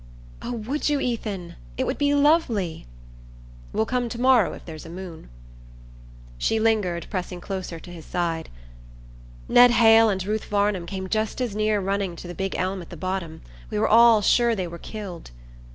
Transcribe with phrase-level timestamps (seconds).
[0.41, 1.57] "Oh, would you, Ethan?
[1.77, 2.87] It would be lovely!"
[3.71, 5.29] "We'll come to morrow if there's a moon."
[6.39, 8.49] She lingered, pressing closer to his side.
[9.47, 12.89] "Ned Hale and Ruth Varnum came just as near running into the big elm at
[12.89, 13.43] the bottom.
[13.69, 15.29] We were all sure they were killed."